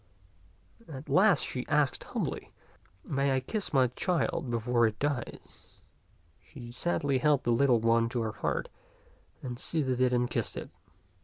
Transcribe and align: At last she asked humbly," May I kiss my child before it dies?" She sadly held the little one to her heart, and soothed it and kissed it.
At 0.91 1.09
last 1.09 1.41
she 1.45 1.63
asked 1.67 2.05
humbly," 2.05 2.51
May 3.05 3.35
I 3.35 3.39
kiss 3.39 3.71
my 3.71 3.85
child 3.89 4.49
before 4.49 4.87
it 4.87 4.97
dies?" 4.97 5.73
She 6.43 6.71
sadly 6.71 7.19
held 7.19 7.43
the 7.43 7.51
little 7.51 7.79
one 7.81 8.09
to 8.09 8.21
her 8.21 8.31
heart, 8.31 8.69
and 9.43 9.59
soothed 9.59 10.01
it 10.01 10.11
and 10.11 10.27
kissed 10.27 10.57
it. 10.57 10.71